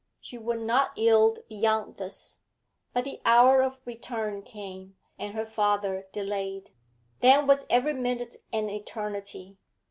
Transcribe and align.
She 0.19 0.35
would 0.39 0.61
not 0.61 0.97
yield 0.97 1.47
beyond 1.47 1.97
this. 1.97 2.41
But 2.91 3.03
the 3.03 3.21
hour 3.23 3.61
of 3.61 3.77
return 3.85 4.41
came, 4.41 4.97
and 5.19 5.35
her 5.35 5.45
father 5.45 6.07
delayed. 6.11 6.71
Then 7.19 7.45
was 7.45 7.67
every 7.69 7.93
minute 7.93 8.37
an 8.51 8.67
eternity. 8.67 9.59